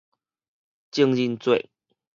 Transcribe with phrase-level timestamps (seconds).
[0.89, 1.67] 情人節